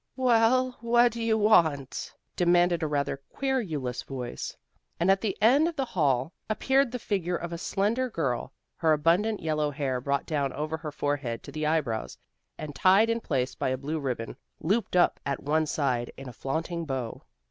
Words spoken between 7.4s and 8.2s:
a slender